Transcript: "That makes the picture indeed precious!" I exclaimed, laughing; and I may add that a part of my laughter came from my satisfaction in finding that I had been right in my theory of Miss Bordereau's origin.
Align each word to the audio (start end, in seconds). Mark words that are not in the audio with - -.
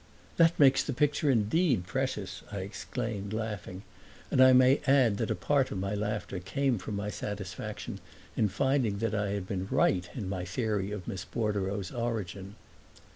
"That 0.37 0.59
makes 0.59 0.81
the 0.81 0.93
picture 0.93 1.29
indeed 1.29 1.85
precious!" 1.85 2.41
I 2.51 2.61
exclaimed, 2.61 3.33
laughing; 3.33 3.83
and 4.31 4.41
I 4.41 4.51
may 4.51 4.81
add 4.87 5.17
that 5.17 5.29
a 5.29 5.35
part 5.35 5.69
of 5.69 5.77
my 5.77 5.93
laughter 5.93 6.39
came 6.39 6.79
from 6.79 6.95
my 6.95 7.11
satisfaction 7.11 7.99
in 8.35 8.49
finding 8.49 8.97
that 8.97 9.13
I 9.13 9.29
had 9.29 9.45
been 9.47 9.67
right 9.69 10.09
in 10.15 10.27
my 10.27 10.43
theory 10.43 10.89
of 10.89 11.07
Miss 11.07 11.23
Bordereau's 11.25 11.91
origin. 11.91 12.55